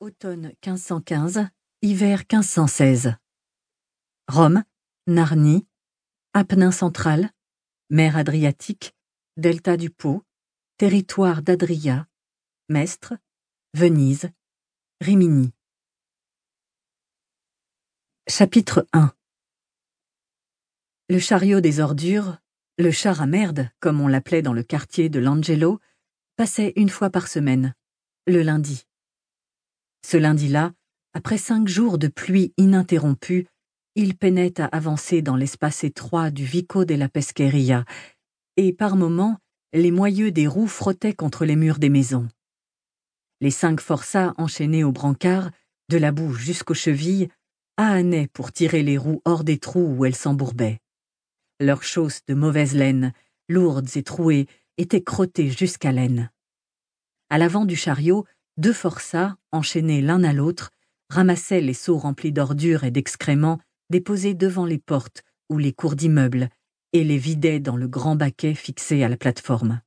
[0.00, 1.48] Automne 1515,
[1.82, 3.16] hiver 1516.
[4.28, 4.62] Rome,
[5.08, 5.66] Narnie,
[6.34, 7.32] Apennin central,
[7.90, 8.94] mer Adriatique,
[9.36, 10.22] delta du Pô,
[10.76, 12.06] territoire d'Adria,
[12.68, 13.14] Mestre,
[13.74, 14.30] Venise,
[15.00, 15.50] Rimini.
[18.28, 19.12] Chapitre 1
[21.08, 22.38] Le chariot des ordures,
[22.78, 25.80] le char à merde, comme on l'appelait dans le quartier de l'Angelo,
[26.36, 27.74] passait une fois par semaine,
[28.28, 28.87] le lundi.
[30.04, 30.72] Ce lundi-là,
[31.14, 33.46] après cinq jours de pluie ininterrompue,
[33.94, 37.84] il peinait à avancer dans l'espace étroit du Vico la Pescheria,
[38.56, 39.38] et par moments,
[39.72, 42.28] les moyeux des roues frottaient contre les murs des maisons.
[43.40, 45.50] Les cinq forçats enchaînés au brancard,
[45.88, 47.28] de la boue jusqu'aux chevilles,
[47.76, 50.80] ahanaient pour tirer les roues hors des trous où elles s'embourbaient.
[51.60, 53.12] Leurs chausses de mauvaise laine,
[53.48, 56.30] lourdes et trouées, étaient crottées jusqu'à l'aine.
[57.30, 58.24] À l'avant du chariot,
[58.58, 60.70] deux forçats, enchaînés l'un à l'autre,
[61.08, 66.50] ramassaient les seaux remplis d'ordures et d'excréments déposés devant les portes ou les cours d'immeubles
[66.92, 69.80] et les vidaient dans le grand baquet fixé à la plateforme.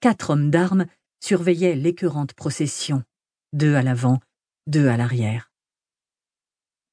[0.00, 0.86] Quatre hommes d'armes
[1.20, 3.02] surveillaient l'écœurante procession,
[3.52, 4.20] deux à l'avant,
[4.66, 5.50] deux à l'arrière.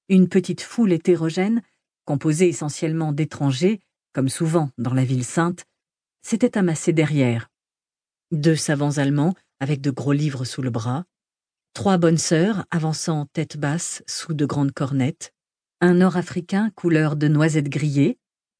[0.07, 1.61] Une petite foule hétérogène,
[2.05, 3.79] composée essentiellement d'étrangers,
[4.13, 5.65] comme souvent dans la ville sainte,
[6.21, 7.49] s'était amassée derrière.
[8.31, 11.05] Deux savants allemands avec de gros livres sous le bras,
[11.73, 15.33] trois bonnes sœurs avançant tête basse sous de grandes cornettes,
[15.81, 18.17] un nord-africain couleur de noisette grillée,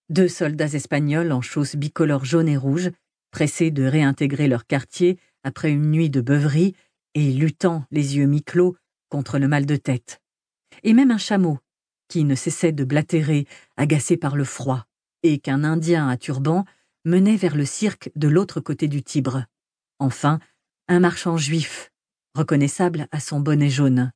[0.10, 2.92] deux soldats espagnols en chausses bicolores jaune et rouge,
[3.32, 6.76] pressés de réintégrer leur quartier après une nuit de beuverie
[7.14, 8.76] et luttant les yeux mi-clos
[9.10, 10.22] contre le mal de tête,
[10.84, 11.60] et même un chameau
[12.08, 13.46] qui ne cessait de blatérer,
[13.78, 14.86] agacé par le froid,
[15.24, 16.66] et qu'un Indien à turban
[17.06, 19.46] menait vers le cirque de l'autre côté du Tibre.
[20.00, 20.40] Enfin,
[20.92, 21.92] un marchand juif,
[22.34, 24.12] reconnaissable à son bonnet jaune.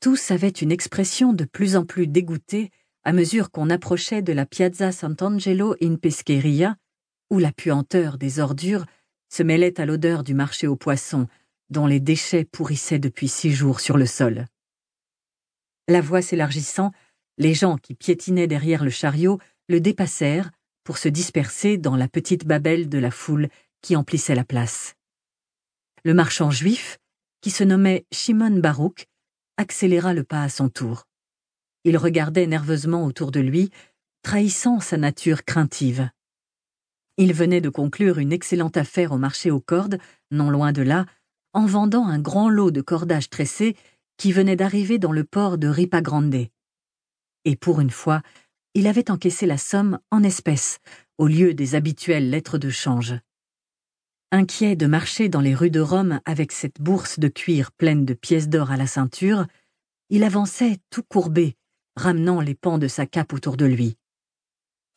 [0.00, 2.70] Tous avaient une expression de plus en plus dégoûtée
[3.04, 6.76] à mesure qu'on approchait de la Piazza Sant'Angelo in Pescheria,
[7.30, 8.86] où la puanteur des ordures
[9.28, 11.28] se mêlait à l'odeur du marché aux poissons,
[11.70, 14.46] dont les déchets pourrissaient depuis six jours sur le sol.
[15.86, 16.90] La voie s'élargissant,
[17.38, 20.50] les gens qui piétinaient derrière le chariot le dépassèrent
[20.82, 23.48] pour se disperser dans la petite babelle de la foule
[23.80, 24.95] qui emplissait la place
[26.06, 26.98] le marchand juif,
[27.40, 29.08] qui se nommait Shimon Baruch,
[29.56, 31.08] accéléra le pas à son tour.
[31.82, 33.72] Il regardait nerveusement autour de lui,
[34.22, 36.08] trahissant sa nature craintive.
[37.16, 39.98] Il venait de conclure une excellente affaire au marché aux cordes,
[40.30, 41.06] non loin de là,
[41.52, 43.74] en vendant un grand lot de cordages tressés
[44.16, 46.46] qui venait d'arriver dans le port de Ripa Grande.
[47.44, 48.22] Et pour une fois,
[48.74, 50.78] il avait encaissé la somme en espèces,
[51.18, 53.16] au lieu des habituelles lettres de change.
[54.36, 58.12] Inquiet de marcher dans les rues de Rome avec cette bourse de cuir pleine de
[58.12, 59.46] pièces d'or à la ceinture,
[60.10, 61.56] il avançait tout courbé,
[61.96, 63.96] ramenant les pans de sa cape autour de lui.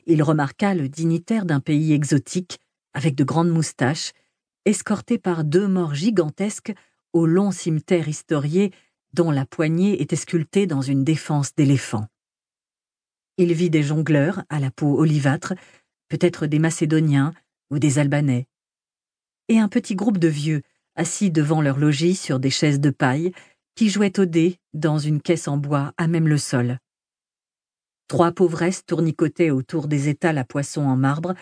[0.06, 2.60] Il remarqua le dignitaire d'un pays exotique,
[2.94, 4.12] avec de grandes moustaches,
[4.66, 6.74] escorté par deux morts gigantesques
[7.14, 8.74] au long cimetière historié
[9.14, 12.08] dont la poignée était sculptée dans une défense d'éléphant.
[13.38, 15.54] Il vit des jongleurs à la peau olivâtre,
[16.10, 17.34] peut-être des Macédoniens
[17.72, 18.50] ou des Albanais
[19.50, 20.62] et un petit groupe de vieux,
[20.96, 23.34] assis devant leur logis sur des chaises de paille,
[23.76, 26.80] qui jouaient au dé dans une caisse en bois à même le sol.
[28.08, 31.36] Trois pauvresses tournicotaient autour des étals à poissons en marbre,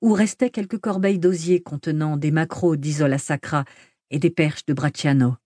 [0.00, 3.64] où restaient quelques corbeilles d'osier contenant des maquereaux d'Isola Sacra
[4.10, 5.36] et des perches de Bracciano.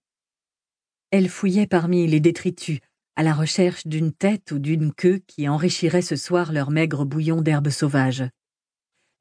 [1.11, 2.79] Elles fouillaient parmi les détritus,
[3.15, 7.41] à la recherche d'une tête ou d'une queue qui enrichirait ce soir leur maigre bouillon
[7.41, 8.23] d'herbes sauvages.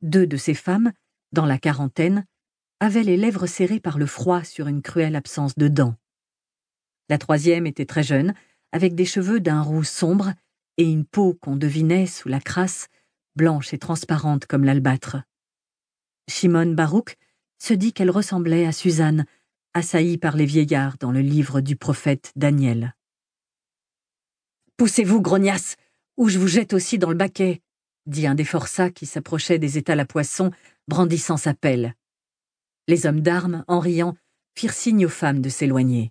[0.02, 0.92] Deux de ces femmes,
[1.32, 2.24] dans la quarantaine,
[2.80, 5.94] avait les lèvres serrées par le froid sur une cruelle absence de dents.
[7.08, 8.34] La troisième était très jeune,
[8.72, 10.32] avec des cheveux d'un roux sombre
[10.76, 12.88] et une peau qu'on devinait sous la crasse,
[13.34, 15.16] blanche et transparente comme l'albâtre.
[16.28, 17.16] Shimon Baruch
[17.58, 19.24] se dit qu'elle ressemblait à Suzanne,
[19.74, 22.94] assaillie par les vieillards dans le livre du prophète Daniel.
[24.76, 25.76] Poussez-vous, grognasse,
[26.16, 27.62] ou je vous jette aussi dans le baquet,
[28.06, 30.52] dit un des forçats qui s'approchait des étals à poissons,
[30.86, 31.94] brandissant sa pelle.
[32.88, 34.16] Les hommes d'armes, en riant,
[34.56, 36.10] firent signe aux femmes de s'éloigner.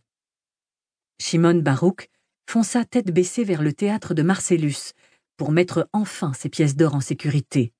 [1.20, 2.08] Shimon Baruch
[2.48, 4.94] fonça tête baissée vers le théâtre de Marcellus
[5.38, 7.74] pour mettre enfin ses pièces d'or en sécurité.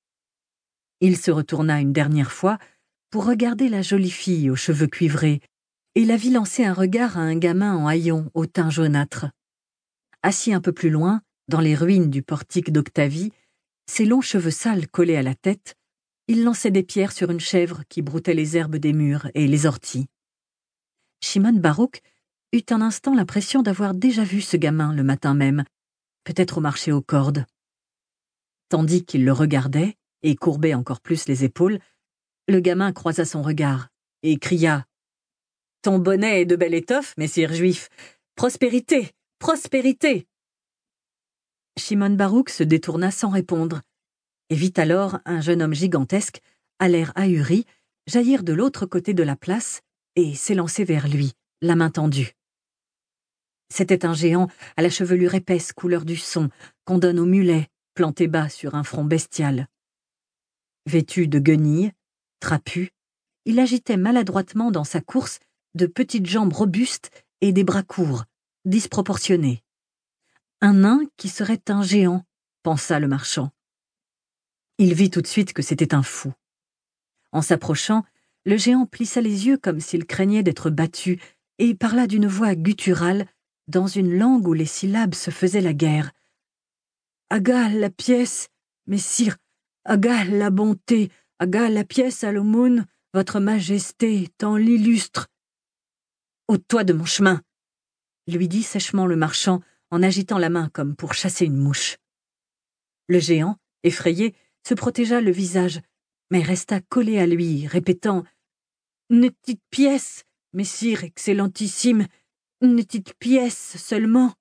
[1.00, 2.58] Il se retourna une dernière fois
[3.10, 5.40] pour regarder la jolie fille aux cheveux cuivrés
[5.94, 9.26] et la vit lancer un regard à un gamin en haillons au teint jaunâtre.
[10.24, 13.32] Assis un peu plus loin, dans les ruines du portique d'Octavie,
[13.86, 15.77] ses longs cheveux sales collés à la tête,
[16.28, 19.66] il lançait des pierres sur une chèvre qui broutait les herbes des murs et les
[19.66, 20.06] orties.
[21.22, 22.02] Shimon Baruch
[22.52, 25.64] eut un instant l'impression d'avoir déjà vu ce gamin le matin même,
[26.24, 27.46] peut-être au marché aux cordes.
[28.68, 31.78] Tandis qu'il le regardait, et courbait encore plus les épaules,
[32.48, 33.88] le gamin croisa son regard
[34.22, 34.86] et cria
[35.82, 37.88] Ton bonnet est de belle étoffe, messire juif.
[38.34, 40.26] Prospérité, prospérité.
[41.78, 43.82] Shimon Baruch se détourna sans répondre,
[44.50, 46.40] et vit alors un jeune homme gigantesque,
[46.78, 47.66] à l'air ahuri,
[48.06, 49.82] jaillir de l'autre côté de la place
[50.16, 52.32] et s'élancer vers lui, la main tendue.
[53.70, 56.48] C'était un géant à la chevelure épaisse couleur du son
[56.84, 59.68] qu'on donne aux mulets, planté bas sur un front bestial.
[60.86, 61.92] Vêtu de guenilles,
[62.40, 62.90] trapu,
[63.44, 65.38] il agitait maladroitement dans sa course
[65.74, 67.10] de petites jambes robustes
[67.40, 68.24] et des bras courts,
[68.64, 69.62] disproportionnés.
[70.60, 72.24] Un nain qui serait un géant,
[72.62, 73.50] pensa le marchand.
[74.78, 76.32] Il vit tout de suite que c'était un fou.
[77.32, 78.04] En s'approchant,
[78.44, 81.20] le géant plissa les yeux comme s'il craignait d'être battu
[81.58, 83.26] et parla d'une voix gutturale
[83.66, 86.12] dans une langue où les syllabes se faisaient la guerre.
[87.28, 88.48] Aga la pièce,
[88.86, 89.36] messire,
[89.84, 91.10] aga la bonté,
[91.40, 95.28] aga la pièce à l'aumône, votre majesté, tant l'illustre.
[96.46, 97.42] Ôte-toi de mon chemin,
[98.28, 99.60] lui dit sèchement le marchand
[99.90, 101.98] en agitant la main comme pour chasser une mouche.
[103.08, 104.34] Le géant, effrayé,
[104.68, 105.80] se protégea le visage,
[106.30, 108.24] mais resta collé à lui, répétant
[109.08, 112.06] Une petite pièce, messire excellentissime,
[112.60, 114.34] une petite pièce seulement.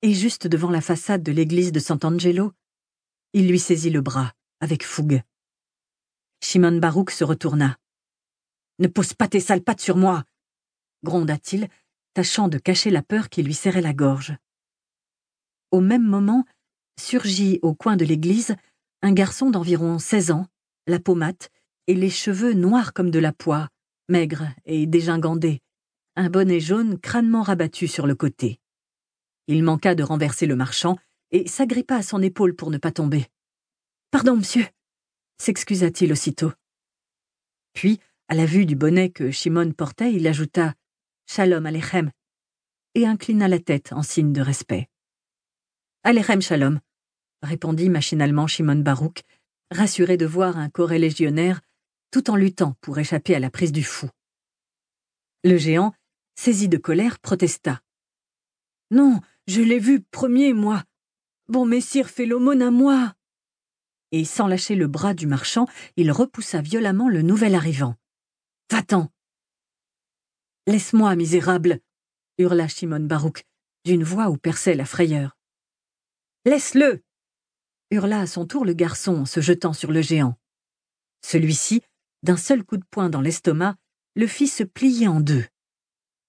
[0.00, 2.52] Et juste devant la façade de l'église de Sant'Angelo,
[3.34, 5.22] il lui saisit le bras, avec fougue.
[6.42, 7.76] Shimon Baruch se retourna.
[8.78, 10.24] Ne pose pas tes sales pattes sur moi
[11.04, 11.68] gronda-t-il,
[12.14, 14.36] tâchant de cacher la peur qui lui serrait la gorge.
[15.70, 16.46] Au même moment,
[16.98, 18.54] surgit au coin de l'église
[19.02, 20.46] un garçon d'environ seize ans,
[20.86, 21.50] la peau mate
[21.86, 23.68] et les cheveux noirs comme de la poix,
[24.08, 25.60] maigre et dégingandé,
[26.16, 28.60] un bonnet jaune crânement rabattu sur le côté.
[29.48, 30.96] Il manqua de renverser le marchand
[31.32, 33.26] et s'agrippa à son épaule pour ne pas tomber.
[34.10, 34.66] Pardon, monsieur,
[35.38, 36.52] s'excusa-t-il aussitôt.
[37.72, 40.74] Puis, à la vue du bonnet que Shimon portait, il ajouta
[41.26, 42.10] Shalom Alechem
[42.94, 44.88] et inclina la tête en signe de respect.
[46.04, 46.80] Alechem Shalom,
[47.42, 49.22] répondit machinalement Shimon Baruch,
[49.70, 51.60] rassuré de voir un coré légionnaire
[52.10, 54.08] tout en luttant pour échapper à la prise du fou.
[55.44, 55.94] Le géant,
[56.36, 57.80] saisi de colère, protesta.
[58.90, 60.84] Non, je l'ai vu premier, moi.
[61.48, 63.14] Bon messire fait l'aumône à moi.
[64.12, 65.66] Et sans lâcher le bras du marchand,
[65.96, 67.96] il repoussa violemment le nouvel arrivant.
[68.70, 69.10] Va-t'en.
[70.66, 71.80] Laisse-moi, misérable,
[72.38, 73.44] hurla Shimon Baruch,
[73.84, 75.36] d'une voix où perçait la frayeur.
[76.44, 77.02] Laisse-le
[77.92, 80.36] hurla à son tour le garçon en se jetant sur le géant.
[81.24, 81.82] Celui-ci,
[82.22, 83.76] d'un seul coup de poing dans l'estomac,
[84.16, 85.44] le fit se plier en deux.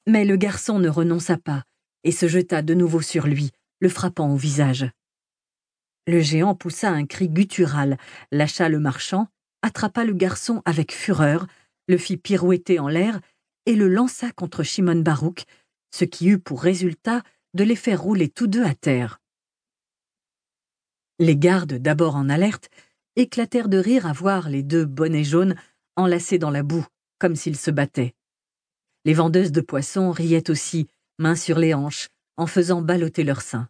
[0.08, 1.64] Mais le garçon ne renonça pas
[2.04, 4.90] et se jeta de nouveau sur lui, le frappant au visage.
[6.06, 7.98] Le géant poussa un cri guttural,
[8.32, 9.28] lâcha le marchand,
[9.62, 11.48] attrapa le garçon avec fureur,
[11.88, 13.22] le fit pirouetter en l'air
[13.66, 15.46] et le lança contre Shimon Baruch,
[15.92, 17.24] ce qui eut pour résultat
[17.54, 19.23] de les faire rouler tous deux à terre.
[21.20, 22.70] Les gardes, d'abord en alerte,
[23.16, 25.56] éclatèrent de rire à voir les deux bonnets jaunes
[25.96, 26.86] enlacés dans la boue,
[27.20, 28.16] comme s'ils se battaient.
[29.06, 30.88] Les vendeuses de poissons riaient aussi,
[31.20, 33.70] mains sur les hanches, en faisant balloter leurs seins.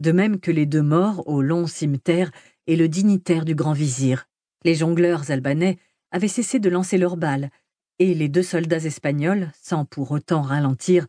[0.00, 2.30] De même que les deux morts au long cimetière
[2.66, 4.26] et le dignitaire du grand vizir.
[4.64, 5.78] Les jongleurs albanais
[6.10, 7.50] avaient cessé de lancer leurs balles,
[7.98, 11.06] et les deux soldats espagnols, sans pour autant ralentir,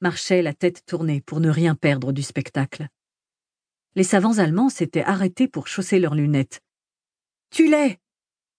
[0.00, 2.88] marchaient la tête tournée pour ne rien perdre du spectacle.
[3.96, 6.60] Les savants allemands s'étaient arrêtés pour chausser leurs lunettes.
[7.50, 7.98] Tue-les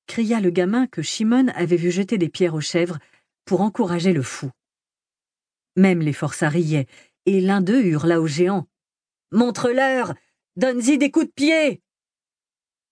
[0.08, 3.00] cria le gamin que Shimon avait vu jeter des pierres aux chèvres
[3.44, 4.52] pour encourager le fou.
[5.76, 6.88] Même les forçats riaient,
[7.26, 8.68] et l'un d'eux hurla au géant.
[9.32, 10.14] Montre-leur
[10.56, 11.82] Donne-y des coups de pied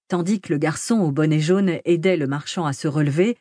[0.09, 3.37] Tandis que le garçon au bonnet jaune aidait le marchand à se relever,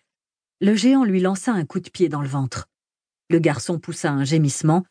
[0.61, 2.69] le géant lui lança un coup de pied dans le ventre.
[3.31, 4.85] Le garçon poussa un gémissement,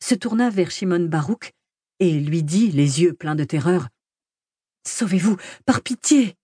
[0.00, 1.52] se tourna vers Shimon Baruch
[2.00, 3.88] et lui dit, les yeux pleins de terreur
[4.86, 6.36] Sauvez-vous, par pitié.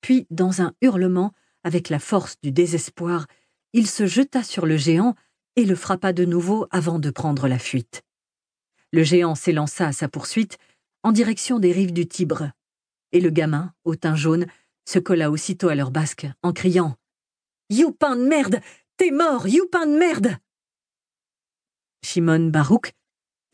[0.00, 3.26] Puis, dans un hurlement, avec la force du désespoir,
[3.72, 5.14] il se jeta sur le géant
[5.56, 8.02] et le frappa de nouveau avant de prendre la fuite.
[8.92, 10.58] Le géant s'élança à sa poursuite
[11.02, 12.50] en direction des rives du Tibre,
[13.12, 14.46] et le gamin, au teint jaune,
[14.84, 16.96] se colla aussitôt à leur basque en criant
[17.70, 18.60] Youpin de merde!
[18.96, 20.36] T'es mort, youpin de merde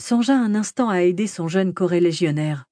[0.01, 2.67] songea un instant à aider son jeune corélégionnaire.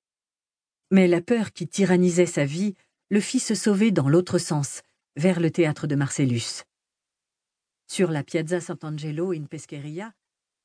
[0.90, 2.74] Mais la peur qui tyrannisait sa vie
[3.10, 4.82] le fit se sauver dans l'autre sens,
[5.16, 6.64] vers le théâtre de Marcellus.
[7.88, 10.12] Sur la Piazza Sant'Angelo in Pescheria,